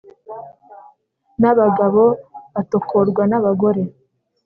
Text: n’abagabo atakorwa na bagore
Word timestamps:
n’abagabo 1.41 2.03
atakorwa 2.61 3.23
na 3.29 3.39
bagore 3.45 3.83